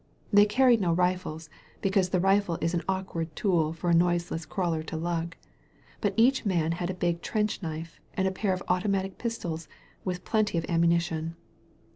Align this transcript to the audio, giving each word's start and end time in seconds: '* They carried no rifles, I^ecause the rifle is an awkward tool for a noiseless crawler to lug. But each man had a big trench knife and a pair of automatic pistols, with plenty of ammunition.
'* 0.19 0.33
They 0.33 0.47
carried 0.47 0.81
no 0.81 0.93
rifles, 0.93 1.47
I^ecause 1.83 2.09
the 2.09 2.19
rifle 2.19 2.57
is 2.59 2.73
an 2.73 2.81
awkward 2.89 3.35
tool 3.35 3.71
for 3.71 3.91
a 3.91 3.93
noiseless 3.93 4.47
crawler 4.47 4.81
to 4.81 4.97
lug. 4.97 5.35
But 6.01 6.15
each 6.17 6.43
man 6.43 6.71
had 6.71 6.89
a 6.89 6.95
big 6.95 7.21
trench 7.21 7.61
knife 7.61 7.99
and 8.15 8.27
a 8.27 8.31
pair 8.31 8.51
of 8.51 8.63
automatic 8.67 9.19
pistols, 9.19 9.67
with 10.03 10.25
plenty 10.25 10.57
of 10.57 10.65
ammunition. 10.67 11.35